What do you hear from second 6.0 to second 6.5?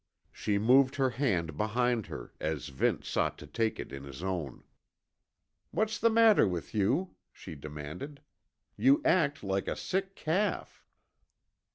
matter